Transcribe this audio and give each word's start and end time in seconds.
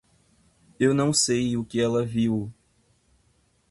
Eu 0.79 0.95
não 0.95 1.13
sei 1.13 1.55
o 1.55 1.63
que 1.63 1.79
ela 1.79 2.03
viu? 2.03 2.51